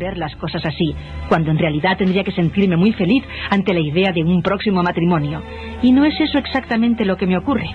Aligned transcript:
Ver 0.00 0.18
las 0.18 0.34
cosas 0.36 0.64
así, 0.64 0.96
cuando 1.28 1.52
en 1.52 1.58
realidad 1.58 1.96
tendría 1.96 2.24
que 2.24 2.32
sentirme 2.32 2.76
muy 2.76 2.92
feliz 2.92 3.22
ante 3.50 3.74
la 3.74 3.80
idea 3.80 4.10
de 4.12 4.24
un 4.24 4.42
próximo 4.42 4.82
matrimonio. 4.82 5.42
Y 5.82 5.92
no 5.92 6.04
es 6.04 6.18
eso 6.18 6.38
exactamente 6.38 7.04
lo 7.04 7.16
que 7.16 7.26
me 7.26 7.36
ocurre, 7.36 7.70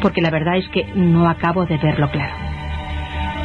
porque 0.00 0.20
la 0.20 0.30
verdad 0.30 0.58
es 0.58 0.68
que 0.68 0.84
no 0.94 1.28
acabo 1.28 1.66
de 1.66 1.78
verlo 1.78 2.08
claro. 2.10 2.34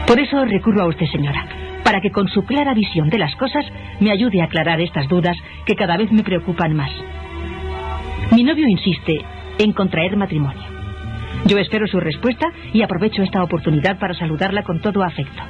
Por 0.05 0.19
eso 0.19 0.45
recurro 0.45 0.83
a 0.83 0.87
usted, 0.87 1.07
señora, 1.07 1.47
para 1.83 2.01
que 2.01 2.11
con 2.11 2.27
su 2.27 2.43
clara 2.43 2.73
visión 2.73 3.09
de 3.09 3.17
las 3.17 3.35
cosas 3.37 3.65
me 3.99 4.11
ayude 4.11 4.41
a 4.41 4.45
aclarar 4.45 4.81
estas 4.81 5.07
dudas 5.07 5.37
que 5.65 5.75
cada 5.75 5.97
vez 5.97 6.11
me 6.11 6.23
preocupan 6.23 6.75
más. 6.75 6.91
Mi 8.31 8.43
novio 8.43 8.67
insiste 8.67 9.21
en 9.57 9.71
contraer 9.71 10.17
matrimonio. 10.17 10.63
Yo 11.45 11.57
espero 11.57 11.87
su 11.87 11.99
respuesta 11.99 12.47
y 12.73 12.81
aprovecho 12.81 13.23
esta 13.23 13.43
oportunidad 13.43 13.97
para 13.97 14.13
saludarla 14.15 14.63
con 14.63 14.81
todo 14.81 15.03
afecto. 15.03 15.41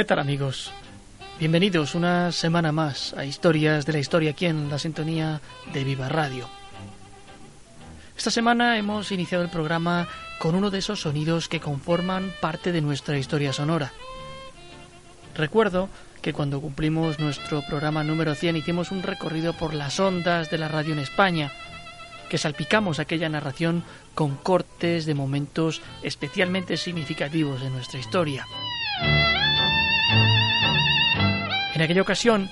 ¿Qué 0.00 0.06
tal 0.06 0.18
amigos? 0.18 0.72
Bienvenidos 1.38 1.94
una 1.94 2.32
semana 2.32 2.72
más 2.72 3.12
a 3.12 3.26
Historias 3.26 3.84
de 3.84 3.92
la 3.92 3.98
Historia 3.98 4.30
aquí 4.30 4.46
en 4.46 4.70
la 4.70 4.78
sintonía 4.78 5.42
de 5.74 5.84
Viva 5.84 6.08
Radio. 6.08 6.48
Esta 8.16 8.30
semana 8.30 8.78
hemos 8.78 9.12
iniciado 9.12 9.44
el 9.44 9.50
programa 9.50 10.08
con 10.38 10.54
uno 10.54 10.70
de 10.70 10.78
esos 10.78 11.02
sonidos 11.02 11.48
que 11.50 11.60
conforman 11.60 12.32
parte 12.40 12.72
de 12.72 12.80
nuestra 12.80 13.18
historia 13.18 13.52
sonora. 13.52 13.92
Recuerdo 15.34 15.90
que 16.22 16.32
cuando 16.32 16.62
cumplimos 16.62 17.18
nuestro 17.18 17.60
programa 17.68 18.02
número 18.02 18.34
100 18.34 18.56
hicimos 18.56 18.92
un 18.92 19.02
recorrido 19.02 19.52
por 19.52 19.74
las 19.74 20.00
ondas 20.00 20.50
de 20.50 20.56
la 20.56 20.68
radio 20.68 20.94
en 20.94 21.00
España, 21.00 21.52
que 22.30 22.38
salpicamos 22.38 23.00
aquella 23.00 23.28
narración 23.28 23.84
con 24.14 24.36
cortes 24.36 25.04
de 25.04 25.12
momentos 25.12 25.82
especialmente 26.02 26.78
significativos 26.78 27.60
de 27.60 27.68
nuestra 27.68 28.00
historia. 28.00 28.46
En 31.80 31.84
aquella 31.84 32.02
ocasión, 32.02 32.50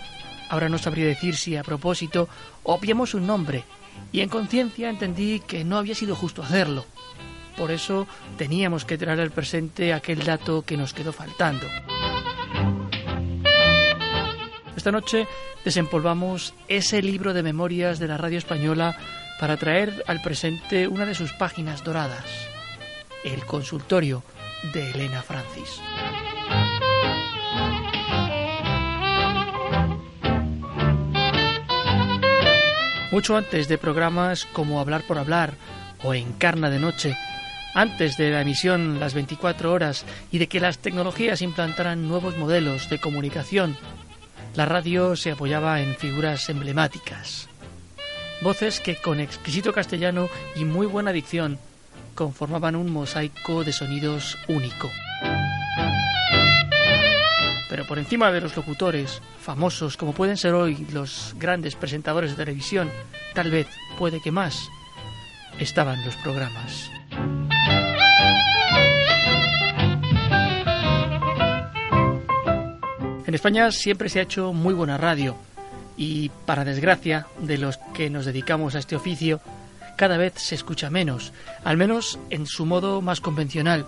ahora 0.48 0.70
no 0.70 0.78
sabría 0.78 1.04
decir 1.04 1.36
si 1.36 1.54
a 1.54 1.62
propósito, 1.62 2.30
obviamos 2.62 3.12
un 3.12 3.26
nombre, 3.26 3.62
y 4.10 4.20
en 4.22 4.30
conciencia 4.30 4.88
entendí 4.88 5.40
que 5.40 5.64
no 5.64 5.76
había 5.76 5.94
sido 5.94 6.16
justo 6.16 6.42
hacerlo. 6.42 6.86
Por 7.54 7.70
eso 7.70 8.06
teníamos 8.38 8.86
que 8.86 8.96
traer 8.96 9.20
al 9.20 9.30
presente 9.30 9.92
aquel 9.92 10.24
dato 10.24 10.62
que 10.62 10.78
nos 10.78 10.94
quedó 10.94 11.12
faltando. 11.12 11.66
Esta 14.74 14.92
noche 14.92 15.28
desempolvamos 15.62 16.54
ese 16.66 17.02
libro 17.02 17.34
de 17.34 17.42
memorias 17.42 17.98
de 17.98 18.08
la 18.08 18.16
radio 18.16 18.38
española 18.38 18.96
para 19.38 19.58
traer 19.58 20.04
al 20.06 20.22
presente 20.22 20.88
una 20.88 21.04
de 21.04 21.14
sus 21.14 21.34
páginas 21.34 21.84
doradas, 21.84 22.24
el 23.24 23.44
consultorio 23.44 24.22
de 24.72 24.90
Elena 24.92 25.20
Francis. 25.20 25.82
Mucho 33.10 33.38
antes 33.38 33.68
de 33.68 33.78
programas 33.78 34.44
como 34.52 34.80
Hablar 34.80 35.02
por 35.06 35.18
Hablar 35.18 35.54
o 36.02 36.12
Encarna 36.12 36.68
de 36.68 36.78
Noche, 36.78 37.16
antes 37.74 38.18
de 38.18 38.30
la 38.30 38.42
emisión 38.42 39.00
las 39.00 39.14
24 39.14 39.72
horas 39.72 40.04
y 40.30 40.38
de 40.38 40.46
que 40.46 40.60
las 40.60 40.78
tecnologías 40.78 41.40
implantaran 41.40 42.06
nuevos 42.06 42.36
modelos 42.36 42.90
de 42.90 43.00
comunicación, 43.00 43.76
la 44.54 44.66
radio 44.66 45.16
se 45.16 45.30
apoyaba 45.30 45.80
en 45.80 45.96
figuras 45.96 46.50
emblemáticas. 46.50 47.48
Voces 48.42 48.78
que 48.78 48.96
con 48.96 49.20
exquisito 49.20 49.72
castellano 49.72 50.28
y 50.54 50.64
muy 50.64 50.86
buena 50.86 51.12
dicción 51.12 51.58
conformaban 52.14 52.76
un 52.76 52.92
mosaico 52.92 53.64
de 53.64 53.72
sonidos 53.72 54.36
único. 54.48 54.90
Pero 57.78 57.86
por 57.86 58.00
encima 58.00 58.32
de 58.32 58.40
los 58.40 58.56
locutores, 58.56 59.22
famosos 59.40 59.96
como 59.96 60.12
pueden 60.12 60.36
ser 60.36 60.52
hoy 60.52 60.84
los 60.92 61.36
grandes 61.38 61.76
presentadores 61.76 62.32
de 62.32 62.44
televisión, 62.44 62.90
tal 63.34 63.52
vez, 63.52 63.68
puede 63.96 64.20
que 64.20 64.32
más, 64.32 64.68
estaban 65.60 66.04
los 66.04 66.16
programas. 66.16 66.90
En 73.24 73.32
España 73.32 73.70
siempre 73.70 74.08
se 74.08 74.18
ha 74.18 74.22
hecho 74.22 74.52
muy 74.52 74.74
buena 74.74 74.98
radio 74.98 75.36
y, 75.96 76.32
para 76.46 76.64
desgracia 76.64 77.28
de 77.38 77.58
los 77.58 77.78
que 77.94 78.10
nos 78.10 78.26
dedicamos 78.26 78.74
a 78.74 78.80
este 78.80 78.96
oficio, 78.96 79.40
cada 79.96 80.16
vez 80.16 80.32
se 80.34 80.56
escucha 80.56 80.90
menos, 80.90 81.32
al 81.62 81.76
menos 81.76 82.18
en 82.30 82.44
su 82.48 82.66
modo 82.66 83.00
más 83.02 83.20
convencional. 83.20 83.86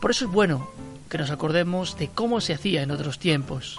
Por 0.00 0.10
eso 0.10 0.24
es 0.24 0.30
bueno 0.32 0.68
que 1.12 1.18
nos 1.18 1.30
acordemos 1.30 1.98
de 1.98 2.08
cómo 2.08 2.40
se 2.40 2.54
hacía 2.54 2.80
en 2.80 2.90
otros 2.90 3.18
tiempos. 3.18 3.78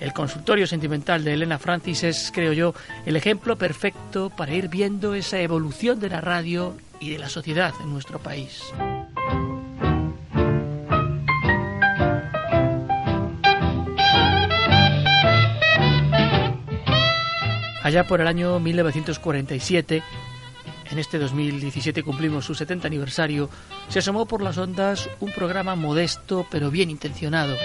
El 0.00 0.12
consultorio 0.12 0.66
sentimental 0.66 1.24
de 1.24 1.32
Elena 1.32 1.58
Francis 1.58 2.04
es, 2.04 2.30
creo 2.30 2.52
yo, 2.52 2.74
el 3.06 3.16
ejemplo 3.16 3.56
perfecto 3.56 4.28
para 4.28 4.52
ir 4.52 4.68
viendo 4.68 5.14
esa 5.14 5.40
evolución 5.40 5.98
de 5.98 6.10
la 6.10 6.20
radio 6.20 6.76
y 7.00 7.08
de 7.08 7.18
la 7.18 7.30
sociedad 7.30 7.72
en 7.80 7.90
nuestro 7.90 8.18
país. 8.18 8.64
Allá 17.82 18.04
por 18.04 18.20
el 18.20 18.26
año 18.26 18.60
1947, 18.60 20.02
en 20.90 20.98
este 20.98 21.18
2017 21.18 22.02
cumplimos 22.02 22.44
su 22.44 22.54
70 22.54 22.86
aniversario, 22.86 23.50
se 23.88 23.98
asomó 23.98 24.26
por 24.26 24.42
las 24.42 24.58
ondas 24.58 25.08
un 25.20 25.32
programa 25.32 25.74
modesto 25.74 26.46
pero 26.50 26.70
bien 26.70 26.90
intencionado. 26.90 27.56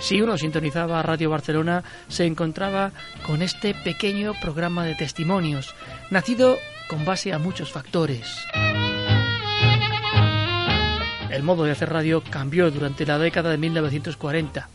Si 0.00 0.20
uno 0.20 0.36
sintonizaba 0.36 1.02
Radio 1.02 1.30
Barcelona, 1.30 1.82
se 2.08 2.26
encontraba 2.26 2.92
con 3.26 3.40
este 3.40 3.74
pequeño 3.74 4.34
programa 4.40 4.84
de 4.84 4.94
testimonios, 4.94 5.74
nacido 6.10 6.58
con 6.88 7.04
base 7.06 7.32
a 7.32 7.38
muchos 7.38 7.72
factores. 7.72 8.46
El 11.30 11.42
modo 11.42 11.64
de 11.64 11.72
hacer 11.72 11.90
radio 11.90 12.22
cambió 12.22 12.70
durante 12.70 13.06
la 13.06 13.18
década 13.18 13.50
de 13.50 13.58
1940. 13.58 14.68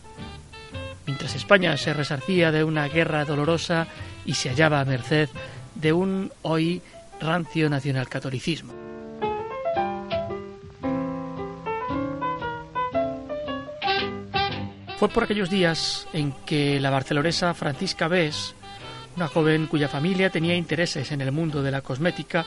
Mientras 1.06 1.34
España 1.34 1.76
se 1.76 1.94
resarcía 1.94 2.50
de 2.52 2.64
una 2.64 2.88
guerra 2.88 3.24
dolorosa 3.24 3.86
y 4.26 4.34
se 4.34 4.48
hallaba 4.48 4.80
a 4.80 4.84
merced 4.84 5.28
de 5.80 5.92
un 5.92 6.32
hoy 6.42 6.82
rancio 7.20 7.68
nacionalcatolicismo. 7.70 8.72
Fue 14.98 15.08
por 15.08 15.24
aquellos 15.24 15.48
días 15.48 16.06
en 16.12 16.32
que 16.44 16.78
la 16.78 16.90
barcelonesa 16.90 17.54
Francisca 17.54 18.06
Bes, 18.06 18.54
una 19.16 19.28
joven 19.28 19.66
cuya 19.66 19.88
familia 19.88 20.28
tenía 20.28 20.54
intereses 20.54 21.10
en 21.10 21.22
el 21.22 21.32
mundo 21.32 21.62
de 21.62 21.70
la 21.70 21.80
cosmética, 21.80 22.44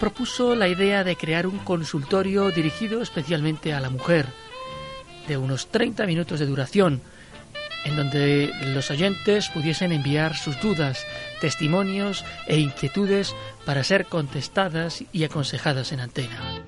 propuso 0.00 0.54
la 0.54 0.66
idea 0.66 1.04
de 1.04 1.16
crear 1.16 1.46
un 1.46 1.58
consultorio 1.58 2.50
dirigido 2.50 3.02
especialmente 3.02 3.74
a 3.74 3.80
la 3.80 3.90
mujer, 3.90 4.26
de 5.28 5.36
unos 5.36 5.68
30 5.68 6.06
minutos 6.06 6.40
de 6.40 6.46
duración, 6.46 7.02
en 7.84 7.96
donde 7.96 8.52
los 8.66 8.90
oyentes 8.90 9.48
pudiesen 9.48 9.92
enviar 9.92 10.36
sus 10.36 10.60
dudas, 10.60 11.06
testimonios 11.40 12.24
e 12.46 12.58
inquietudes 12.58 13.34
para 13.64 13.84
ser 13.84 14.06
contestadas 14.06 15.04
y 15.12 15.24
aconsejadas 15.24 15.92
en 15.92 16.00
antena. 16.00 16.64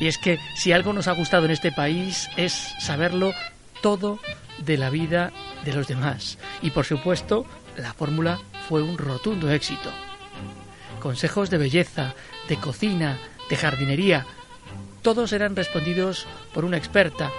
Y 0.00 0.08
es 0.08 0.18
que 0.18 0.40
si 0.56 0.72
algo 0.72 0.92
nos 0.92 1.06
ha 1.06 1.12
gustado 1.12 1.44
en 1.44 1.52
este 1.52 1.70
país 1.70 2.28
es 2.36 2.52
saberlo 2.80 3.32
todo 3.82 4.18
de 4.58 4.76
la 4.76 4.90
vida 4.90 5.32
de 5.64 5.72
los 5.72 5.86
demás. 5.86 6.38
Y 6.60 6.70
por 6.70 6.84
supuesto, 6.84 7.46
la 7.76 7.92
fórmula 7.94 8.40
fue 8.68 8.82
un 8.82 8.98
rotundo 8.98 9.50
éxito. 9.50 9.90
Consejos 11.00 11.50
de 11.50 11.58
belleza, 11.58 12.14
de 12.48 12.56
cocina, 12.56 13.18
de 13.48 13.56
jardinería, 13.56 14.26
todos 15.02 15.32
eran 15.32 15.56
respondidos 15.56 16.26
por 16.54 16.64
una 16.64 16.76
experta, 16.76 17.30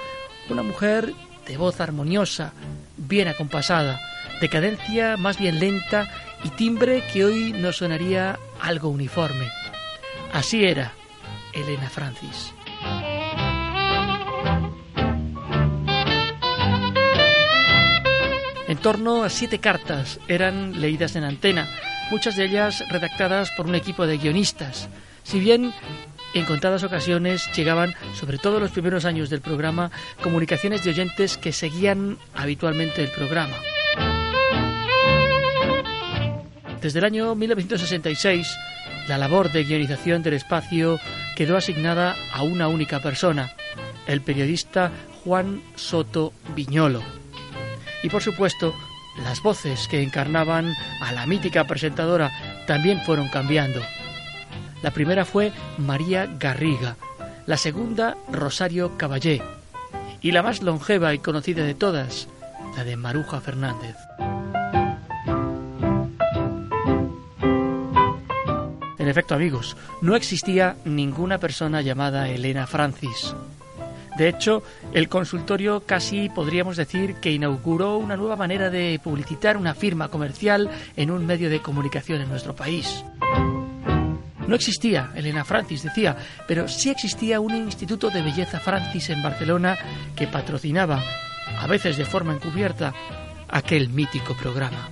una 0.49 0.63
mujer 0.63 1.13
de 1.47 1.57
voz 1.57 1.79
armoniosa, 1.81 2.53
bien 2.97 3.27
acompasada, 3.27 3.99
de 4.39 4.49
cadencia 4.49 5.17
más 5.17 5.37
bien 5.37 5.59
lenta 5.59 6.09
y 6.43 6.49
timbre 6.49 7.03
que 7.11 7.25
hoy 7.25 7.53
nos 7.53 7.77
sonaría 7.77 8.37
algo 8.61 8.89
uniforme. 8.89 9.49
Así 10.33 10.65
era 10.65 10.93
Elena 11.53 11.89
Francis. 11.89 12.53
En 18.67 18.77
torno 18.77 19.23
a 19.23 19.29
siete 19.29 19.59
cartas 19.59 20.19
eran 20.27 20.81
leídas 20.81 21.15
en 21.15 21.23
antena, 21.23 21.67
muchas 22.09 22.35
de 22.35 22.45
ellas 22.45 22.83
redactadas 22.89 23.51
por 23.51 23.67
un 23.67 23.75
equipo 23.75 24.07
de 24.07 24.17
guionistas. 24.17 24.89
Si 25.23 25.39
bien 25.39 25.73
en 26.33 26.45
contadas 26.45 26.83
ocasiones 26.83 27.49
llegaban, 27.55 27.93
sobre 28.13 28.37
todo 28.37 28.57
en 28.57 28.63
los 28.63 28.71
primeros 28.71 29.05
años 29.05 29.29
del 29.29 29.41
programa, 29.41 29.91
comunicaciones 30.21 30.83
de 30.83 30.91
oyentes 30.91 31.37
que 31.37 31.51
seguían 31.51 32.17
habitualmente 32.33 33.03
el 33.03 33.11
programa. 33.11 33.55
Desde 36.81 36.99
el 36.99 37.05
año 37.05 37.35
1966, 37.35 38.47
la 39.07 39.17
labor 39.17 39.51
de 39.51 39.63
guionización 39.63 40.23
del 40.23 40.33
espacio 40.33 40.99
quedó 41.35 41.55
asignada 41.55 42.15
a 42.33 42.43
una 42.43 42.67
única 42.67 42.99
persona, 42.99 43.53
el 44.07 44.21
periodista 44.21 44.91
Juan 45.23 45.61
Soto 45.75 46.33
Viñolo. 46.55 47.01
Y 48.03 48.09
por 48.09 48.21
supuesto, 48.21 48.73
las 49.23 49.41
voces 49.41 49.87
que 49.87 50.01
encarnaban 50.01 50.73
a 50.99 51.11
la 51.13 51.25
mítica 51.25 51.63
presentadora 51.65 52.31
también 52.65 53.01
fueron 53.01 53.29
cambiando. 53.29 53.81
La 54.83 54.91
primera 54.91 55.23
fue 55.23 55.53
María 55.77 56.29
Garriga, 56.37 56.97
la 57.45 57.55
segunda 57.55 58.17
Rosario 58.29 58.97
Caballé 58.97 59.41
y 60.21 60.31
la 60.31 60.43
más 60.43 60.61
longeva 60.61 61.13
y 61.13 61.19
conocida 61.19 61.63
de 61.63 61.73
todas, 61.73 62.27
la 62.75 62.83
de 62.83 62.97
Maruja 62.97 63.39
Fernández. 63.39 63.95
En 68.99 69.07
efecto, 69.07 69.35
amigos, 69.35 69.77
no 70.01 70.17
existía 70.17 70.75
ninguna 70.83 71.37
persona 71.37 71.81
llamada 71.81 72.27
Elena 72.27 72.67
Francis. 72.67 73.33
De 74.17 74.27
hecho, 74.27 74.63
el 74.93 75.07
consultorio 75.07 75.83
casi 75.85 76.27
podríamos 76.27 76.75
decir 76.75 77.15
que 77.15 77.31
inauguró 77.31 77.97
una 77.97 78.17
nueva 78.17 78.35
manera 78.35 78.69
de 78.69 78.99
publicitar 79.01 79.55
una 79.55 79.75
firma 79.75 80.09
comercial 80.09 80.69
en 80.97 81.09
un 81.09 81.25
medio 81.25 81.49
de 81.49 81.61
comunicación 81.61 82.21
en 82.21 82.29
nuestro 82.29 82.53
país. 82.53 83.03
No 84.47 84.55
existía 84.55 85.11
Elena 85.15 85.45
Francis, 85.45 85.83
decía, 85.83 86.17
pero 86.47 86.67
sí 86.67 86.89
existía 86.89 87.39
un 87.39 87.55
instituto 87.55 88.09
de 88.09 88.21
belleza 88.21 88.59
Francis 88.59 89.09
en 89.09 89.23
Barcelona 89.23 89.77
que 90.15 90.27
patrocinaba, 90.27 91.01
a 91.59 91.67
veces 91.67 91.97
de 91.97 92.05
forma 92.05 92.33
encubierta, 92.33 92.93
aquel 93.47 93.89
mítico 93.89 94.35
programa. 94.35 94.89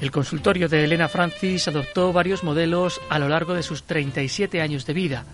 El 0.00 0.10
consultorio 0.10 0.68
de 0.68 0.84
Elena 0.84 1.08
Francis 1.08 1.68
adoptó 1.68 2.12
varios 2.12 2.42
modelos 2.42 3.00
a 3.10 3.18
lo 3.18 3.28
largo 3.28 3.54
de 3.54 3.62
sus 3.62 3.82
37 3.82 4.62
años 4.62 4.86
de 4.86 4.94
vida. 4.94 5.24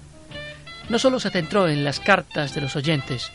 No 0.88 0.98
solo 0.98 1.20
se 1.20 1.30
centró 1.30 1.68
en 1.68 1.84
las 1.84 2.00
cartas 2.00 2.54
de 2.54 2.62
los 2.62 2.74
oyentes, 2.74 3.30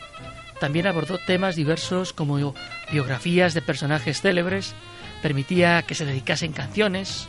también 0.60 0.86
abordó 0.86 1.16
temas 1.16 1.56
diversos 1.56 2.12
como 2.12 2.54
biografías 2.92 3.54
de 3.54 3.62
personajes 3.62 4.20
célebres, 4.20 4.74
permitía 5.22 5.82
que 5.82 5.94
se 5.94 6.04
dedicasen 6.04 6.52
canciones. 6.52 7.28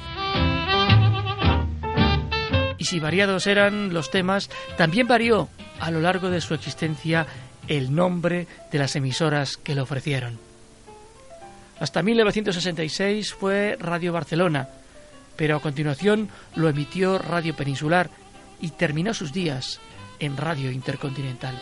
Y 2.78 2.86
si 2.86 3.00
variados 3.00 3.48
eran 3.48 3.94
los 3.94 4.10
temas, 4.10 4.50
también 4.78 5.08
varió 5.08 5.50
a 5.80 5.92
lo 5.92 6.02
largo 6.02 6.30
de 6.30 6.42
su 6.42 6.54
existencia 6.54 7.28
el 7.68 7.94
nombre 7.94 8.48
de 8.72 8.80
las 8.80 8.96
emisoras 8.96 9.58
que 9.58 9.76
le 9.76 9.82
ofrecieron. 9.82 10.40
Hasta 11.80 12.04
1966 12.04 13.34
fue 13.34 13.78
Radio 13.80 14.14
Barcelona, 14.14 14.70
pero 15.36 15.56
a 15.56 15.62
continuación 15.62 16.30
lo 16.56 16.70
emitió 16.70 17.18
Radio 17.18 17.56
Peninsular 17.56 18.10
y 18.60 18.70
terminó 18.70 19.14
sus 19.14 19.34
días 19.34 19.80
en 20.20 20.38
Radio 20.38 20.72
Intercontinental. 20.72 21.60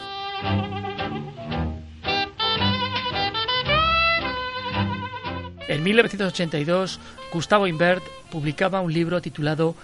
En 5.69 5.83
1982, 5.83 7.00
Gustavo 7.31 7.68
Imbert 7.68 8.04
publicaba 8.30 8.81
un 8.81 8.92
libro 8.92 9.21
titulado 9.21 9.75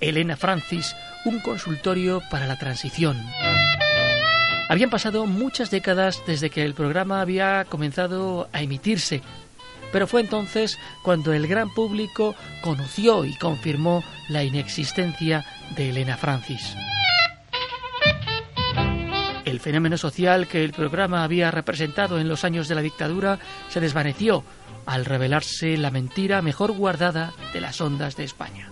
Elena 0.00 0.36
Francis, 0.36 0.96
un 1.24 1.38
consultorio 1.38 2.22
para 2.30 2.46
la 2.46 2.58
transición. 2.58 3.16
Habían 4.68 4.90
pasado 4.90 5.26
muchas 5.26 5.70
décadas 5.70 6.20
desde 6.26 6.50
que 6.50 6.64
el 6.64 6.74
programa 6.74 7.20
había 7.20 7.64
comenzado 7.68 8.48
a 8.52 8.62
emitirse 8.62 9.22
pero 9.92 10.06
fue 10.06 10.20
entonces 10.20 10.78
cuando 11.02 11.32
el 11.32 11.46
gran 11.46 11.72
público 11.72 12.34
conoció 12.60 13.24
y 13.24 13.34
confirmó 13.36 14.04
la 14.28 14.44
inexistencia 14.44 15.44
de 15.74 15.90
Elena 15.90 16.16
Francis. 16.16 16.76
El 19.44 19.60
fenómeno 19.60 19.96
social 19.96 20.48
que 20.48 20.64
el 20.64 20.72
programa 20.72 21.22
había 21.22 21.50
representado 21.50 22.18
en 22.18 22.28
los 22.28 22.44
años 22.44 22.68
de 22.68 22.74
la 22.74 22.82
dictadura 22.82 23.38
se 23.68 23.80
desvaneció 23.80 24.44
al 24.86 25.04
revelarse 25.04 25.76
la 25.76 25.90
mentira 25.90 26.40
mejor 26.42 26.72
guardada 26.72 27.34
de 27.52 27.60
las 27.60 27.80
ondas 27.80 28.16
de 28.16 28.24
España. 28.24 28.70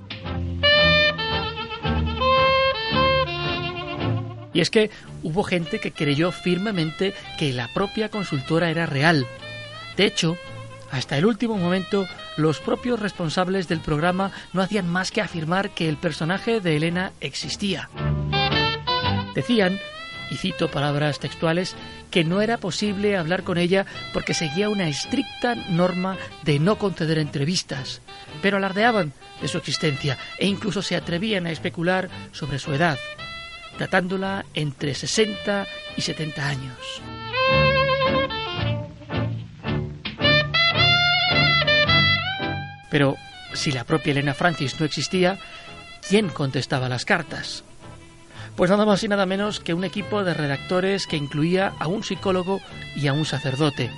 Y 4.52 4.61
es 4.61 4.70
que 4.70 4.90
hubo 5.25 5.43
gente 5.43 5.81
que 5.81 5.93
creyó 5.93 6.31
firmemente 6.31 7.12
que 7.38 7.52
la 7.52 7.69
propia 7.75 8.08
consultora 8.08 8.70
era 8.70 8.86
real. 8.86 9.27
De 9.96 10.06
hecho, 10.06 10.38
hasta 10.93 11.19
el 11.19 11.27
último 11.27 11.58
momento, 11.58 12.06
los 12.36 12.60
propios 12.60 13.00
responsables 13.00 13.67
del 13.67 13.81
programa 13.81 14.31
no 14.53 14.62
hacían 14.62 14.88
más 14.88 15.10
que 15.10 15.20
afirmar 15.20 15.70
que 15.70 15.88
el 15.88 15.96
personaje 15.96 16.60
de 16.60 16.77
Elena 16.77 17.12
existía. 17.20 17.91
Decían, 19.34 19.81
y 20.34 20.36
cito 20.36 20.69
palabras 20.69 21.20
textuales, 21.20 21.76
que 22.10 22.24
no 22.24 22.43
era 22.43 22.58
posible 22.58 23.17
hablar 23.17 23.44
con 23.44 23.56
ella 23.56 23.86
porque 24.12 24.34
seguía 24.34 24.69
una 24.69 24.88
estricta 24.88 25.55
norma 25.55 26.19
de 26.43 26.58
no 26.58 26.76
conceder 26.76 27.19
entrevistas, 27.19 28.03
pero 28.43 28.56
alardeaban 28.56 29.12
de 29.41 29.46
su 29.46 29.58
existencia 29.58 30.19
e 30.38 30.48
incluso 30.48 30.82
se 30.82 30.96
atrevían 30.96 31.46
a 31.46 31.53
especular 31.53 32.10
sobre 32.32 32.58
su 32.58 32.74
edad, 32.74 32.98
datándola 33.79 34.44
entre 34.55 34.94
60 34.94 35.67
y 35.96 36.00
70 36.03 36.48
años. 36.48 36.79
Pero 42.91 43.17
si 43.53 43.70
la 43.70 43.84
propia 43.84 44.12
Elena 44.12 44.34
Francis 44.34 44.81
no 44.81 44.86
existía, 44.86 45.38
¿quién 46.08 46.29
contestaba 46.29 46.88
las 46.88 47.05
cartas? 47.05 47.62
Pues 48.56 48.70
nada 48.70 48.87
más 48.87 49.03
y 49.03 49.08
nada 49.08 49.27
menos 49.27 49.58
que 49.58 49.75
un 49.75 49.82
equipo 49.82 50.23
de 50.23 50.32
redactores 50.32 51.06
que 51.08 51.17
incluía 51.17 51.73
a 51.81 51.89
un 51.89 52.05
psicólogo 52.05 52.61
y 52.94 53.08
a 53.08 53.13
un 53.13 53.25
sacerdote. 53.25 53.91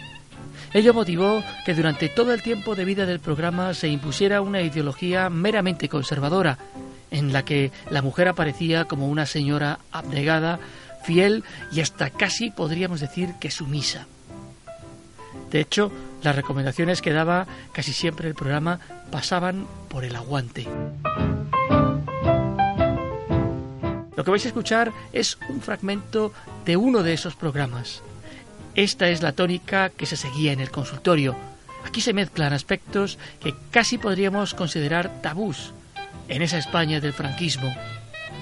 Ello 0.72 0.94
motivó 0.94 1.42
que 1.64 1.74
durante 1.74 2.08
todo 2.08 2.32
el 2.32 2.42
tiempo 2.42 2.74
de 2.74 2.86
vida 2.86 3.04
del 3.04 3.20
programa 3.20 3.74
se 3.74 3.88
impusiera 3.88 4.40
una 4.40 4.62
ideología 4.62 5.28
meramente 5.28 5.88
conservadora, 5.88 6.58
en 7.10 7.32
la 7.32 7.44
que 7.44 7.70
la 7.90 8.02
mujer 8.02 8.28
aparecía 8.28 8.86
como 8.86 9.08
una 9.08 9.26
señora 9.26 9.78
abnegada, 9.92 10.58
fiel 11.04 11.44
y 11.70 11.80
hasta 11.80 12.10
casi 12.10 12.50
podríamos 12.50 13.00
decir 13.00 13.34
que 13.38 13.50
sumisa. 13.50 14.06
De 15.50 15.60
hecho, 15.60 15.92
las 16.22 16.34
recomendaciones 16.34 17.02
que 17.02 17.12
daba 17.12 17.46
casi 17.72 17.92
siempre 17.92 18.28
el 18.28 18.34
programa 18.34 18.80
pasaban 19.10 19.66
por 19.88 20.04
el 20.04 20.16
aguante. 20.16 20.66
Lo 24.16 24.24
que 24.24 24.30
vais 24.30 24.44
a 24.44 24.48
escuchar 24.48 24.92
es 25.12 25.38
un 25.48 25.60
fragmento 25.60 26.32
de 26.64 26.76
uno 26.76 27.02
de 27.02 27.12
esos 27.12 27.36
programas. 27.36 28.02
Esta 28.74 29.08
es 29.08 29.22
la 29.22 29.32
tónica 29.32 29.90
que 29.90 30.06
se 30.06 30.16
seguía 30.16 30.52
en 30.52 30.60
el 30.60 30.70
consultorio. 30.70 31.36
Aquí 31.84 32.00
se 32.00 32.12
mezclan 32.12 32.52
aspectos 32.52 33.18
que 33.40 33.54
casi 33.70 33.98
podríamos 33.98 34.54
considerar 34.54 35.22
tabús 35.22 35.72
en 36.28 36.42
esa 36.42 36.58
España 36.58 37.00
del 37.00 37.12
franquismo. 37.12 37.74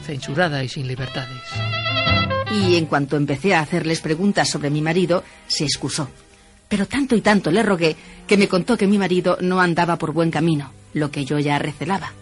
censurada 0.04 0.62
y 0.62 0.68
sin 0.68 0.86
libertades. 0.86 1.42
Y 2.52 2.76
en 2.76 2.84
cuanto 2.84 3.16
empecé 3.16 3.54
a 3.54 3.60
hacerles 3.60 4.02
preguntas 4.02 4.50
sobre 4.50 4.68
mi 4.68 4.82
marido, 4.82 5.24
se 5.46 5.64
excusó. 5.64 6.10
Pero 6.68 6.86
tanto 6.86 7.16
y 7.16 7.22
tanto 7.22 7.50
le 7.50 7.62
rogué 7.62 7.96
que 8.26 8.36
me 8.36 8.48
contó 8.48 8.76
que 8.76 8.86
mi 8.86 8.98
marido 8.98 9.38
no 9.40 9.60
andaba 9.62 9.96
por 9.96 10.12
buen 10.12 10.30
camino, 10.30 10.72
lo 10.92 11.10
que 11.10 11.24
yo 11.24 11.38
ya 11.38 11.58
recelaba. 11.58 12.12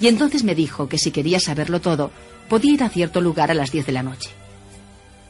Y 0.00 0.06
entonces 0.06 0.44
me 0.44 0.54
dijo 0.54 0.88
que 0.88 0.98
si 0.98 1.10
quería 1.10 1.40
saberlo 1.40 1.80
todo, 1.80 2.12
podía 2.48 2.74
ir 2.74 2.82
a 2.82 2.88
cierto 2.88 3.20
lugar 3.20 3.50
a 3.50 3.54
las 3.54 3.70
diez 3.70 3.86
de 3.86 3.92
la 3.92 4.02
noche. 4.02 4.30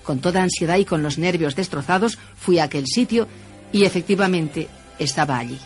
Con 0.02 0.20
toda 0.20 0.42
ansiedad 0.42 0.76
y 0.76 0.84
con 0.84 1.02
los 1.02 1.18
nervios 1.18 1.56
destrozados, 1.56 2.18
fui 2.36 2.58
a 2.58 2.64
aquel 2.64 2.86
sitio 2.86 3.26
y 3.72 3.84
efectivamente 3.84 4.68
estaba 4.98 5.38
allí. 5.38 5.58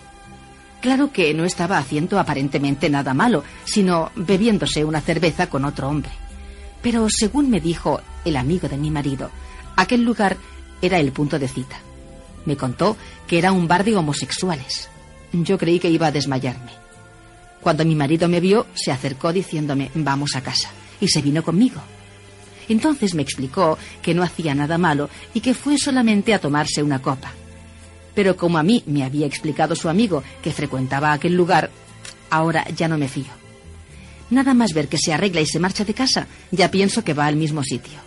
Claro 0.80 1.12
que 1.12 1.34
no 1.34 1.44
estaba 1.44 1.78
haciendo 1.78 2.20
aparentemente 2.20 2.88
nada 2.88 3.14
malo, 3.14 3.42
sino 3.64 4.12
bebiéndose 4.14 4.84
una 4.84 5.00
cerveza 5.00 5.48
con 5.48 5.64
otro 5.64 5.88
hombre. 5.88 6.12
Pero 6.82 7.08
según 7.10 7.50
me 7.50 7.60
dijo 7.60 8.00
el 8.24 8.36
amigo 8.36 8.68
de 8.68 8.76
mi 8.76 8.90
marido, 8.90 9.30
aquel 9.74 10.04
lugar 10.04 10.36
era 10.80 11.00
el 11.00 11.10
punto 11.10 11.38
de 11.38 11.48
cita. 11.48 11.80
Me 12.44 12.56
contó 12.56 12.96
que 13.26 13.38
era 13.38 13.50
un 13.50 13.66
bar 13.66 13.84
de 13.84 13.96
homosexuales. 13.96 14.88
Yo 15.32 15.58
creí 15.58 15.80
que 15.80 15.90
iba 15.90 16.06
a 16.06 16.12
desmayarme. 16.12 16.72
Cuando 17.60 17.84
mi 17.84 17.96
marido 17.96 18.28
me 18.28 18.40
vio, 18.40 18.66
se 18.74 18.92
acercó 18.92 19.32
diciéndome, 19.32 19.90
vamos 19.94 20.36
a 20.36 20.42
casa, 20.42 20.70
y 21.00 21.08
se 21.08 21.22
vino 21.22 21.42
conmigo. 21.42 21.80
Entonces 22.68 23.14
me 23.14 23.22
explicó 23.22 23.78
que 24.02 24.14
no 24.14 24.22
hacía 24.22 24.54
nada 24.54 24.78
malo 24.78 25.08
y 25.34 25.40
que 25.40 25.54
fue 25.54 25.78
solamente 25.78 26.34
a 26.34 26.40
tomarse 26.40 26.82
una 26.82 27.00
copa. 27.00 27.32
Pero 28.14 28.36
como 28.36 28.58
a 28.58 28.62
mí 28.62 28.82
me 28.86 29.04
había 29.04 29.26
explicado 29.26 29.74
su 29.74 29.88
amigo 29.88 30.22
que 30.42 30.52
frecuentaba 30.52 31.12
aquel 31.12 31.34
lugar, 31.34 31.70
ahora 32.30 32.66
ya 32.76 32.88
no 32.88 32.98
me 32.98 33.08
fío. 33.08 33.32
Nada 34.30 34.52
más 34.52 34.74
ver 34.74 34.88
que 34.88 34.98
se 34.98 35.12
arregla 35.12 35.40
y 35.40 35.46
se 35.46 35.58
marcha 35.58 35.84
de 35.84 35.94
casa, 35.94 36.26
ya 36.50 36.70
pienso 36.70 37.02
que 37.02 37.14
va 37.14 37.26
al 37.26 37.36
mismo 37.36 37.62
sitio. 37.62 37.98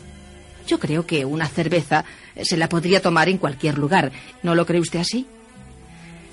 Yo 0.67 0.79
creo 0.79 1.05
que 1.05 1.25
una 1.25 1.47
cerveza 1.47 2.05
se 2.43 2.57
la 2.57 2.69
podría 2.69 3.01
tomar 3.01 3.29
en 3.29 3.39
cualquier 3.39 3.77
lugar. 3.77 4.11
¿No 4.43 4.53
lo 4.53 4.65
cree 4.65 4.79
usted 4.79 4.99
así? 4.99 5.25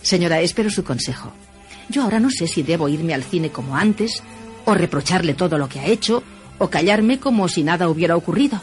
Señora, 0.03 0.41
espero 0.41 0.71
su 0.71 0.85
consejo. 0.85 1.33
Yo 1.89 2.03
ahora 2.03 2.21
no 2.21 2.31
sé 2.31 2.47
si 2.47 2.63
debo 2.63 2.89
irme 2.89 3.15
al 3.15 3.25
cine 3.25 3.51
como 3.51 3.77
antes, 3.77 4.23
o 4.67 4.75
reprocharle 4.75 5.33
todo 5.35 5.57
lo 5.57 5.69
que 5.69 5.81
ha 5.81 5.87
hecho, 5.87 6.23
o 6.59 6.69
callarme 6.69 7.19
como 7.19 7.49
si 7.49 7.63
nada 7.63 7.89
hubiera 7.89 8.17
ocurrido. 8.17 8.61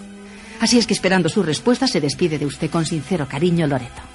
Así 0.60 0.78
es 0.78 0.88
que 0.88 0.94
esperando 0.94 1.30
su 1.30 1.44
respuesta 1.44 1.88
se 1.88 2.02
despide 2.02 2.38
de 2.38 2.46
usted 2.46 2.70
con 2.70 2.86
sincero 2.86 3.28
cariño, 3.28 3.68
Loreto. 3.68 4.15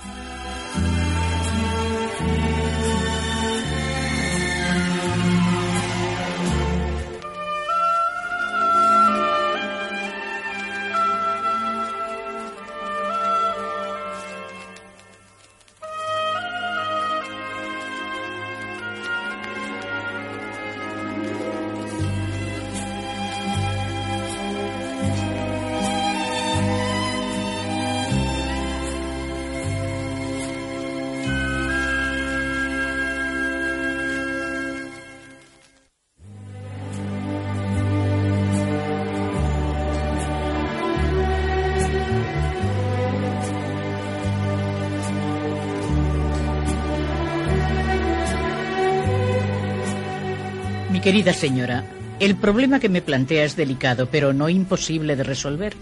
Querida 51.02 51.32
señora, 51.32 51.86
el 52.18 52.36
problema 52.36 52.78
que 52.78 52.90
me 52.90 53.00
plantea 53.00 53.44
es 53.44 53.56
delicado, 53.56 54.10
pero 54.10 54.34
no 54.34 54.50
imposible 54.50 55.16
de 55.16 55.22
resolver. 55.22 55.72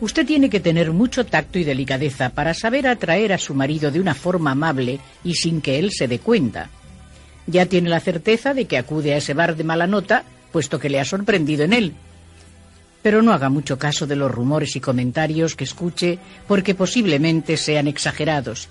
Usted 0.00 0.24
tiene 0.24 0.48
que 0.48 0.60
tener 0.60 0.92
mucho 0.92 1.26
tacto 1.26 1.58
y 1.58 1.64
delicadeza 1.64 2.30
para 2.30 2.54
saber 2.54 2.86
atraer 2.86 3.34
a 3.34 3.38
su 3.38 3.54
marido 3.54 3.90
de 3.90 4.00
una 4.00 4.14
forma 4.14 4.52
amable 4.52 4.98
y 5.24 5.34
sin 5.34 5.60
que 5.60 5.78
él 5.78 5.90
se 5.92 6.08
dé 6.08 6.20
cuenta. 6.20 6.70
Ya 7.46 7.66
tiene 7.66 7.90
la 7.90 8.00
certeza 8.00 8.54
de 8.54 8.64
que 8.64 8.78
acude 8.78 9.12
a 9.12 9.18
ese 9.18 9.34
bar 9.34 9.56
de 9.56 9.64
mala 9.64 9.86
nota, 9.86 10.24
puesto 10.52 10.80
que 10.80 10.88
le 10.88 11.00
ha 11.00 11.04
sorprendido 11.04 11.62
en 11.64 11.74
él. 11.74 11.92
Pero 13.02 13.20
no 13.20 13.34
haga 13.34 13.50
mucho 13.50 13.78
caso 13.78 14.06
de 14.06 14.16
los 14.16 14.32
rumores 14.32 14.74
y 14.74 14.80
comentarios 14.80 15.54
que 15.54 15.64
escuche, 15.64 16.18
porque 16.48 16.74
posiblemente 16.74 17.58
sean 17.58 17.88
exagerados 17.88 18.70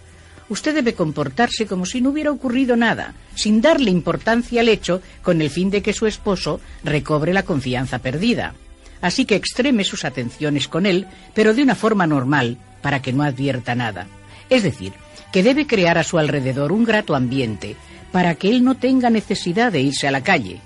usted 0.49 0.75
debe 0.75 0.93
comportarse 0.93 1.65
como 1.65 1.85
si 1.85 2.01
no 2.01 2.09
hubiera 2.09 2.31
ocurrido 2.31 2.75
nada, 2.75 3.13
sin 3.35 3.61
darle 3.61 3.91
importancia 3.91 4.61
al 4.61 4.69
hecho, 4.69 5.01
con 5.21 5.41
el 5.41 5.49
fin 5.49 5.69
de 5.69 5.81
que 5.81 5.93
su 5.93 6.07
esposo 6.07 6.59
recobre 6.83 7.33
la 7.33 7.43
confianza 7.43 7.99
perdida. 7.99 8.53
Así 9.01 9.25
que 9.25 9.35
extreme 9.35 9.83
sus 9.83 10.05
atenciones 10.05 10.67
con 10.67 10.85
él, 10.85 11.07
pero 11.33 11.53
de 11.53 11.63
una 11.63 11.75
forma 11.75 12.07
normal, 12.07 12.57
para 12.81 13.01
que 13.01 13.13
no 13.13 13.23
advierta 13.23 13.75
nada. 13.75 14.07
Es 14.49 14.63
decir, 14.63 14.93
que 15.31 15.43
debe 15.43 15.67
crear 15.67 15.97
a 15.97 16.03
su 16.03 16.17
alrededor 16.17 16.71
un 16.71 16.83
grato 16.83 17.15
ambiente, 17.15 17.75
para 18.11 18.35
que 18.35 18.49
él 18.49 18.63
no 18.63 18.75
tenga 18.75 19.09
necesidad 19.09 19.71
de 19.71 19.81
irse 19.81 20.07
a 20.07 20.11
la 20.11 20.23
calle. 20.23 20.61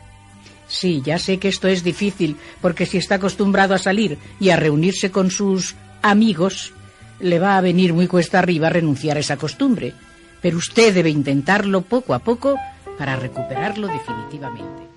Sí, 0.67 1.01
ya 1.03 1.17
sé 1.17 1.37
que 1.39 1.47
esto 1.47 1.67
es 1.67 1.83
difícil, 1.83 2.35
porque 2.61 2.85
si 2.85 2.97
está 2.97 3.15
acostumbrado 3.15 3.73
a 3.73 3.79
salir 3.79 4.17
y 4.39 4.49
a 4.49 4.57
reunirse 4.57 5.11
con 5.11 5.31
sus 5.31 5.75
amigos, 6.01 6.73
le 7.19 7.39
va 7.39 7.57
a 7.57 7.61
venir 7.61 7.93
muy 7.93 8.07
cuesta 8.07 8.39
arriba 8.39 8.69
renunciar 8.69 9.17
a 9.17 9.21
esa 9.21 9.37
costumbre, 9.37 9.93
pero 10.41 10.57
usted 10.57 10.93
debe 10.93 11.09
intentarlo 11.09 11.81
poco 11.81 12.13
a 12.13 12.19
poco 12.19 12.55
para 12.97 13.15
recuperarlo 13.15 13.87
definitivamente. 13.87 14.87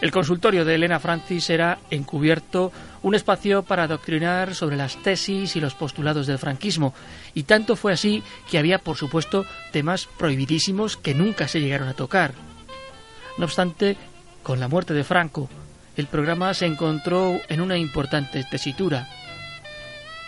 El 0.00 0.12
consultorio 0.12 0.64
de 0.64 0.76
Elena 0.76 1.00
Francis 1.00 1.50
era 1.50 1.80
encubierto 1.90 2.70
un 3.02 3.16
espacio 3.16 3.64
para 3.64 3.82
adoctrinar 3.82 4.54
sobre 4.54 4.76
las 4.76 4.96
tesis 5.02 5.56
y 5.56 5.60
los 5.60 5.74
postulados 5.74 6.28
del 6.28 6.38
franquismo, 6.38 6.94
y 7.34 7.42
tanto 7.42 7.74
fue 7.74 7.92
así 7.92 8.22
que 8.48 8.58
había, 8.58 8.78
por 8.78 8.96
supuesto, 8.96 9.44
temas 9.72 10.08
prohibidísimos 10.16 10.96
que 10.96 11.14
nunca 11.14 11.48
se 11.48 11.60
llegaron 11.60 11.88
a 11.88 11.94
tocar. 11.94 12.34
No 13.38 13.44
obstante, 13.44 13.96
con 14.44 14.60
la 14.60 14.68
muerte 14.68 14.94
de 14.94 15.02
Franco, 15.02 15.48
el 15.98 16.06
programa 16.06 16.54
se 16.54 16.64
encontró 16.64 17.40
en 17.48 17.60
una 17.60 17.76
importante 17.76 18.44
tesitura. 18.44 19.08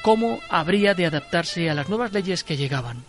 ¿Cómo 0.03 0.41
habría 0.49 0.95
de 0.95 1.07
adaptarse 1.07 1.71
a 1.71 1.75
las 1.75 1.89
nuevas 1.89 2.13
leyes 2.13 2.43
que 2.43 2.57
llegaban? 2.57 3.05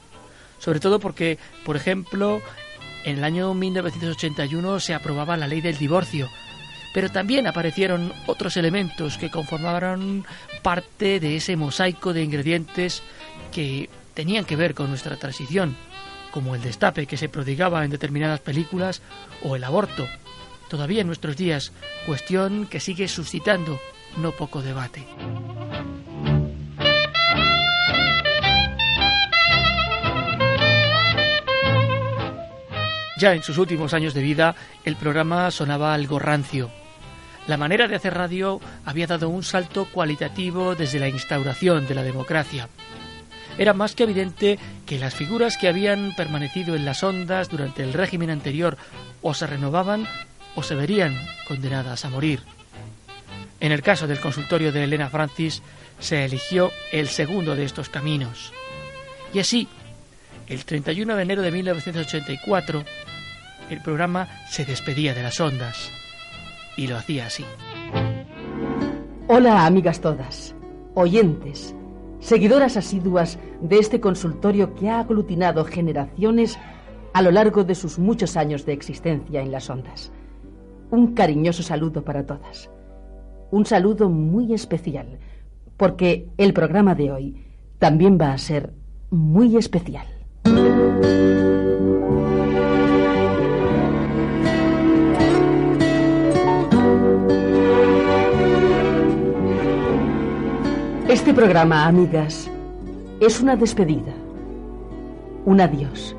Sobre 0.60 0.80
todo 0.80 1.00
porque, 1.00 1.40
por 1.66 1.76
ejemplo, 1.76 2.40
en 3.04 3.18
el 3.18 3.24
año 3.24 3.56
1981 3.56 4.80
se 4.80 4.94
aprobaba 4.94 5.38
la 5.38 5.48
ley 5.48 5.60
del 5.62 5.80
divorcio, 5.80 6.30
pero 6.94 7.10
también 7.10 7.48
aparecieron 7.48 8.14
otros 8.28 8.56
elementos 8.58 9.18
que 9.18 9.32
conformaron 9.32 10.24
parte 10.62 11.20
de 11.20 11.38
ese 11.38 11.56
mosaico 11.56 12.14
de 12.14 12.22
ingredientes 12.22 13.02
que 13.52 13.90
tenían 14.14 14.46
que 14.46 14.56
ver 14.56 14.76
con 14.76 14.90
nuestra 14.90 15.16
transición, 15.16 15.76
como 16.30 16.54
el 16.54 16.62
destape 16.62 17.08
que 17.08 17.18
se 17.18 17.28
prodigaba 17.28 17.84
en 17.84 17.90
determinadas 17.90 18.40
películas 18.40 19.02
o 19.42 19.56
el 19.56 19.64
aborto, 19.64 20.08
todavía 20.72 21.02
en 21.02 21.08
nuestros 21.08 21.36
días, 21.36 21.74
cuestión 22.06 22.66
que 22.66 22.80
sigue 22.80 23.10
suscitando 23.10 23.78
no 24.16 24.32
poco 24.32 24.62
debate. 24.62 25.06
Ya 33.18 33.34
en 33.34 33.44
sus 33.44 33.58
últimos 33.58 33.94
años 33.94 34.14
de 34.14 34.22
vida, 34.22 34.56
el 34.86 34.96
programa 34.96 35.52
sonaba 35.52 35.94
algo 35.94 36.20
rancio. 36.20 36.72
La 37.48 37.58
manera 37.58 37.90
de 37.90 37.98
hacer 37.98 38.14
radio 38.14 38.62
había 38.86 39.08
dado 39.08 39.28
un 39.28 39.44
salto 39.44 39.90
cualitativo 39.92 40.76
desde 40.76 41.00
la 41.00 41.10
instauración 41.10 41.86
de 41.86 41.96
la 41.96 42.04
democracia. 42.04 42.70
Era 43.58 43.74
más 43.74 43.94
que 43.94 44.04
evidente 44.04 44.58
que 44.86 45.00
las 45.00 45.16
figuras 45.16 45.58
que 45.58 45.68
habían 45.68 46.16
permanecido 46.16 46.78
en 46.78 46.86
las 46.86 47.04
ondas 47.04 47.50
durante 47.50 47.84
el 47.84 47.92
régimen 47.92 48.30
anterior 48.30 48.78
o 49.22 49.34
se 49.34 49.46
renovaban 49.46 50.08
o 50.56 50.64
se 50.64 50.76
verían 50.76 51.16
condenadas 51.48 52.06
a 52.06 52.10
morir. 52.10 52.42
En 53.60 53.72
el 53.72 53.82
caso 53.82 54.08
del 54.08 54.20
consultorio 54.20 54.72
de 54.72 54.84
Elena 54.84 55.10
Francis 55.10 55.62
se 56.00 56.26
eligió 56.26 56.72
el 56.92 57.08
segundo 57.08 57.56
de 57.56 57.64
estos 57.64 57.90
caminos. 57.90 58.52
Y 59.34 59.40
así, 59.40 59.68
el 60.48 60.66
31 60.66 61.16
de 61.16 61.22
enero 61.22 61.42
de 61.42 61.52
1984, 61.52 62.84
el 63.70 63.82
programa 63.82 64.28
se 64.50 64.66
despedía 64.66 65.14
de 65.14 65.24
las 65.24 65.40
ondas. 65.40 65.92
Y 66.76 66.88
lo 66.88 66.98
hacía 66.98 67.28
así. 67.28 67.46
Hola, 69.28 69.66
amigas 69.66 70.02
todas, 70.02 70.56
oyentes, 70.96 71.76
seguidoras 72.20 72.76
asiduas 72.78 73.38
de 73.62 73.78
este 73.78 74.00
consultorio 74.02 74.74
que 74.76 74.90
ha 74.90 75.00
aglutinado 75.00 75.64
generaciones 75.64 76.58
a 77.14 77.22
lo 77.22 77.32
largo 77.32 77.64
de 77.64 77.76
sus 77.76 78.00
muchos 78.00 78.36
años 78.38 78.66
de 78.66 78.74
existencia 78.74 79.42
en 79.42 79.52
las 79.52 79.70
ondas. 79.70 80.12
Un 80.92 81.14
cariñoso 81.14 81.64
saludo 81.64 82.04
para 82.04 82.26
todas. 82.26 82.70
Un 83.50 83.66
saludo 83.66 84.10
muy 84.10 84.54
especial, 84.54 85.20
porque 85.78 86.28
el 86.38 86.52
programa 86.52 86.96
de 86.96 87.12
hoy 87.14 87.46
también 87.80 88.18
va 88.20 88.34
a 88.34 88.38
ser 88.38 88.74
muy 89.10 89.56
especial. 89.56 90.06
Este 101.08 101.34
programa, 101.34 101.88
amigas, 101.88 102.52
es 103.22 103.40
una 103.40 103.56
despedida, 103.56 104.14
un 105.46 105.62
adiós, 105.62 106.18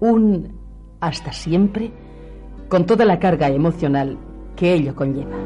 un 0.00 0.52
hasta 1.00 1.32
siempre 1.32 1.90
con 2.72 2.86
toda 2.86 3.04
la 3.04 3.18
carga 3.18 3.50
emocional 3.50 4.16
que 4.56 4.72
ello 4.72 4.96
conlleva. 4.96 5.36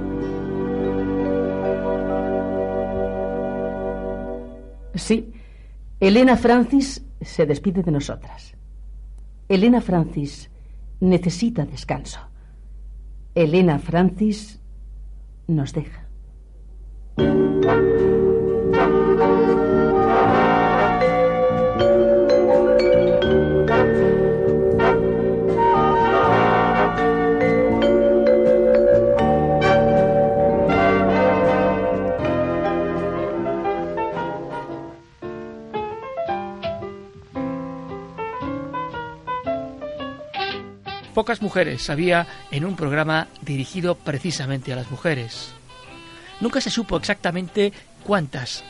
Sí, 4.95 5.33
Elena 5.99 6.37
Francis 6.37 7.05
se 7.21 7.45
despide 7.45 7.83
de 7.83 7.91
nosotras. 7.91 8.55
Elena 9.49 9.81
Francis 9.81 10.53
necesita 11.01 11.67
descanso. 11.67 12.21
Elena 13.35 13.81
Francis 13.81 14.61
nos 15.49 15.73
deja. 15.73 16.07
Pocas 41.27 41.43
mujeres 41.43 41.91
había 41.91 42.25
en 42.53 42.65
un 42.65 42.77
programa 42.77 43.27
dirigido 43.43 43.97
precisamente 43.97 44.73
a 44.73 44.77
las 44.77 44.93
mujeres. 44.93 45.51
Nunca 46.41 46.61
se 46.61 46.71
supo 46.71 46.97
exactamente 46.97 47.73
cuántas, 48.05 48.63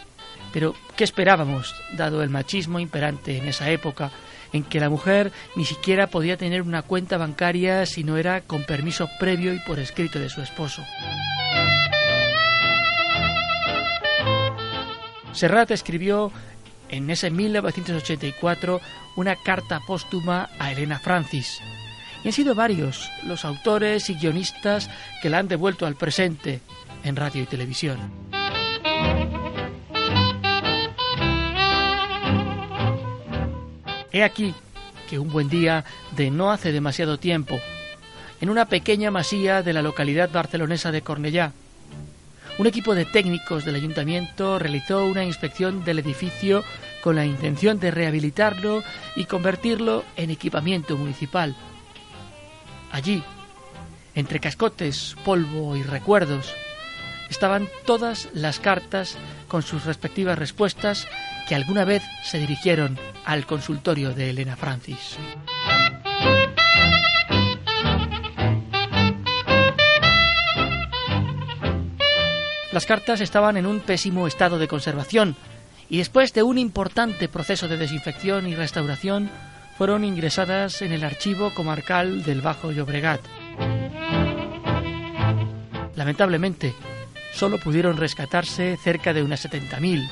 pero 0.55 0.75
¿qué 0.97 1.05
esperábamos, 1.05 1.75
dado 1.93 2.23
el 2.23 2.31
machismo 2.31 2.81
imperante 2.81 3.37
en 3.37 3.47
esa 3.47 3.69
época, 3.69 4.11
en 4.55 4.63
que 4.63 4.81
la 4.81 4.89
mujer 4.89 5.33
ni 5.55 5.67
siquiera 5.67 6.07
podía 6.07 6.39
tener 6.39 6.63
una 6.63 6.81
cuenta 6.81 7.19
bancaria 7.19 7.85
si 7.85 8.05
no 8.05 8.17
era 8.17 8.41
con 8.41 8.65
permiso 8.65 9.07
previo 9.21 9.53
y 9.53 9.59
por 9.59 9.79
escrito 9.79 10.19
de 10.19 10.31
su 10.31 10.41
esposo? 10.41 10.83
Serrat 15.33 15.73
escribió 15.73 16.33
en 16.89 17.11
ese 17.11 17.31
1984 17.31 18.81
una 19.17 19.37
carta 19.37 19.81
póstuma 19.87 20.49
a 20.59 20.73
Elena 20.73 20.99
Francis, 20.99 21.61
y 22.27 22.29
han 22.29 22.33
sido 22.33 22.57
varios 22.57 23.09
los 23.23 23.45
autores 23.45 24.11
y 24.11 24.15
guionistas 24.15 24.91
que 25.23 25.31
la 25.31 25.39
han 25.39 25.47
devuelto 25.47 25.87
al 25.87 25.95
presente 25.95 26.61
en 27.05 27.15
radio 27.15 27.45
y 27.45 27.47
televisión. 27.47 28.01
He 34.11 34.25
aquí 34.25 34.53
que 35.09 35.21
un 35.21 35.31
buen 35.31 35.49
día 35.49 35.85
de 36.17 36.33
no 36.33 36.51
hace 36.51 36.73
demasiado 36.73 37.17
tiempo, 37.17 37.61
en 38.41 38.51
una 38.51 38.67
pequeña 38.67 39.13
masía 39.13 39.63
de 39.63 39.73
la 39.73 39.83
localidad 39.83 40.29
barcelonesa 40.33 40.91
de 40.91 41.03
Cornellá, 41.03 41.53
un 42.59 42.67
equipo 42.67 42.97
de 42.97 43.05
técnicos 43.05 43.65
del 43.65 43.77
ayuntamiento 43.77 44.59
realizó 44.59 45.07
una 45.07 45.25
inspección 45.25 45.85
del 45.85 46.01
edificio 46.01 46.65
con 47.05 47.15
la 47.15 47.25
intención 47.25 47.79
de 47.79 47.93
rehabilitarlo 47.93 48.83
y 49.15 49.27
convertirlo 49.27 50.03
en 50.17 50.31
equipamiento 50.31 50.97
municipal. 50.97 51.55
Allí, 52.97 53.23
entre 54.15 54.41
cascotes, 54.41 55.17
polvo 55.23 55.77
y 55.77 55.83
recuerdos, 55.83 56.55
estaban 57.29 57.69
todas 57.85 58.31
las 58.33 58.59
cartas 58.59 59.19
con 59.49 59.63
sus 59.63 59.85
respectivas 59.85 60.39
respuestas 60.39 61.07
que 61.47 61.55
alguna 61.55 61.85
vez 61.85 62.03
se 62.25 62.39
dirigieron 62.39 62.99
al 63.27 63.45
consultorio 63.45 64.15
de 64.15 64.31
Elena 64.31 64.57
Francis. 64.57 65.19
Las 72.73 72.87
cartas 72.87 73.21
estaban 73.21 73.59
en 73.59 73.67
un 73.67 73.81
pésimo 73.81 74.27
estado 74.27 74.59
de 74.59 74.69
conservación 74.69 75.37
y 75.91 75.99
después 75.99 76.33
de 76.33 76.43
un 76.43 76.57
importante 76.57 77.29
proceso 77.29 77.69
de 77.69 77.77
desinfección 77.77 78.47
y 78.47 78.55
restauración 78.55 79.31
fueron 79.77 80.05
ingresadas 80.05 80.81
en 80.83 80.93
el 80.93 81.05
archivo 81.05 81.53
comarcal 81.53 82.23
del 82.23 82.41
Bajo 82.41 82.73
Llobregat. 82.73 83.21
Lamentablemente, 85.95 86.75
solo 87.33 87.59
pudieron 87.59 87.97
rescatarse 87.97 88.77
cerca 88.77 89.13
de 89.13 89.23
unas 89.23 89.45
70.000, 89.45 90.09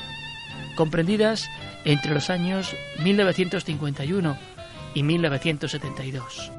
comprendidas 0.75 1.49
entre 1.83 2.13
los 2.13 2.29
años 2.29 2.75
1951 3.03 4.37
y 4.93 5.03
1972. 5.03 6.51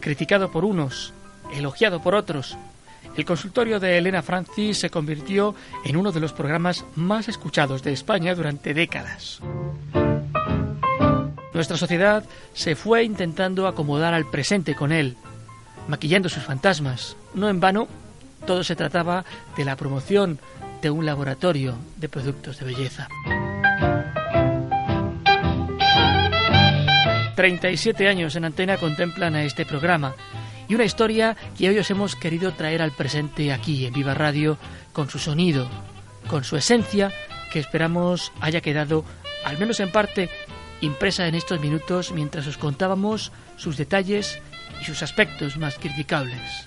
Criticado 0.00 0.50
por 0.50 0.64
unos, 0.64 1.12
elogiado 1.54 2.00
por 2.00 2.14
otros, 2.14 2.56
el 3.16 3.24
consultorio 3.24 3.78
de 3.78 3.98
Elena 3.98 4.22
Francis 4.22 4.78
se 4.78 4.90
convirtió 4.90 5.54
en 5.84 5.96
uno 5.96 6.12
de 6.12 6.20
los 6.20 6.32
programas 6.32 6.84
más 6.96 7.28
escuchados 7.28 7.82
de 7.82 7.92
España 7.92 8.34
durante 8.34 8.74
décadas. 8.74 9.40
Nuestra 11.52 11.76
sociedad 11.76 12.24
se 12.52 12.74
fue 12.74 13.04
intentando 13.04 13.68
acomodar 13.68 14.12
al 14.12 14.28
presente 14.28 14.74
con 14.74 14.90
él, 14.90 15.16
maquillando 15.86 16.28
sus 16.28 16.42
fantasmas. 16.42 17.16
No 17.34 17.48
en 17.48 17.60
vano, 17.60 17.86
todo 18.44 18.64
se 18.64 18.74
trataba 18.74 19.24
de 19.56 19.64
la 19.64 19.76
promoción 19.76 20.40
de 20.82 20.90
un 20.90 21.06
laboratorio 21.06 21.76
de 21.96 22.08
productos 22.08 22.58
de 22.58 22.66
belleza. 22.66 23.08
37 27.36 28.08
años 28.08 28.36
en 28.36 28.44
antena 28.44 28.76
contemplan 28.76 29.34
a 29.34 29.44
este 29.44 29.64
programa 29.66 30.14
y 30.68 30.74
una 30.74 30.84
historia 30.84 31.36
que 31.56 31.68
hoy 31.68 31.78
os 31.78 31.90
hemos 31.90 32.16
querido 32.16 32.52
traer 32.52 32.82
al 32.82 32.92
presente 32.92 33.52
aquí 33.52 33.86
en 33.86 33.92
Viva 33.92 34.14
Radio 34.14 34.58
con 34.92 35.10
su 35.10 35.18
sonido, 35.18 35.68
con 36.28 36.44
su 36.44 36.56
esencia 36.56 37.12
que 37.52 37.58
esperamos 37.58 38.32
haya 38.40 38.60
quedado, 38.60 39.04
al 39.44 39.58
menos 39.58 39.80
en 39.80 39.92
parte, 39.92 40.30
impresa 40.80 41.26
en 41.26 41.34
estos 41.34 41.60
minutos 41.60 42.12
mientras 42.12 42.46
os 42.46 42.58
contábamos 42.58 43.32
sus 43.56 43.76
detalles 43.76 44.40
y 44.80 44.84
sus 44.84 45.02
aspectos 45.02 45.56
más 45.56 45.78
criticables. 45.78 46.66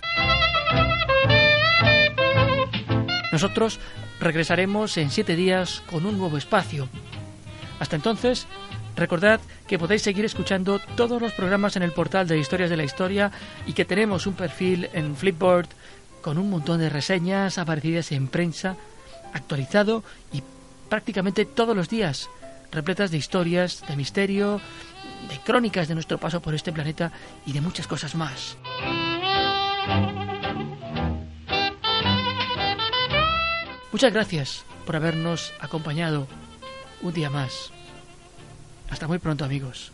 Nosotros 3.32 3.80
regresaremos 4.20 4.98
en 4.98 5.10
siete 5.12 5.36
días 5.36 5.84
con 5.90 6.06
un 6.06 6.18
nuevo 6.18 6.38
espacio. 6.38 6.88
Hasta 7.80 7.96
entonces, 7.96 8.48
Recordad 8.98 9.40
que 9.68 9.78
podéis 9.78 10.02
seguir 10.02 10.26
escuchando 10.26 10.80
todos 10.96 11.22
los 11.22 11.32
programas 11.34 11.76
en 11.76 11.84
el 11.84 11.92
portal 11.92 12.28
de 12.28 12.40
Historias 12.40 12.72
de 12.72 12.78
la 12.78 12.84
Historia 12.84 13.32
y 13.68 13.74
que 13.74 13.86
tenemos 13.86 14.26
un 14.26 14.34
perfil 14.34 14.90
en 14.92 15.16
Flipboard 15.16 15.70
con 16.22 16.40
un 16.40 16.50
montón 16.50 16.80
de 16.80 16.90
reseñas 16.90 17.60
aparecidas 17.60 18.12
en 18.12 18.28
prensa, 18.28 18.76
actualizado 19.34 20.04
y 20.34 20.42
prácticamente 20.90 21.46
todos 21.46 21.76
los 21.76 21.90
días, 21.90 22.28
repletas 22.72 23.12
de 23.12 23.18
historias, 23.18 23.84
de 23.88 23.96
misterio, 23.96 24.60
de 25.30 25.40
crónicas 25.46 25.88
de 25.88 25.94
nuestro 25.94 26.18
paso 26.18 26.42
por 26.42 26.56
este 26.56 26.74
planeta 26.74 27.12
y 27.46 27.54
de 27.54 27.62
muchas 27.62 27.86
cosas 27.86 28.16
más. 28.16 28.58
Muchas 33.92 34.12
gracias 34.12 34.66
por 34.88 34.96
habernos 34.96 35.54
acompañado 35.60 36.28
un 37.04 37.14
día 37.14 37.30
más. 37.30 37.77
Hasta 38.90 39.08
muy 39.08 39.20
pronto 39.20 39.46
amigos. 39.46 39.92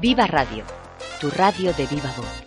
Viva 0.00 0.26
Radio, 0.26 0.64
tu 1.20 1.30
radio 1.30 1.72
de 1.72 1.86
viva 1.86 2.12
voz. 2.16 2.45